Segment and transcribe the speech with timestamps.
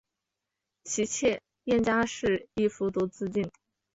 [0.83, 3.51] 其妾燕佳氏亦服毒自尽。